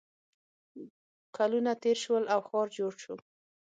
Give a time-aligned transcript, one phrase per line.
[1.35, 3.15] کلونه تېر شول او ښار جوړ شو